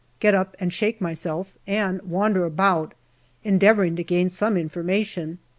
[0.19, 2.95] get up and shake myself and wander about,
[3.43, 5.37] endeavouring to gain some information.